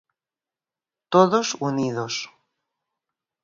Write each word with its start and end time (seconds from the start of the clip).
Todos 1.13 1.47
unidos. 1.69 2.15